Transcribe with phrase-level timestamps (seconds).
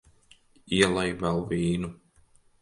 [0.77, 1.93] Ielej vēl vīnu.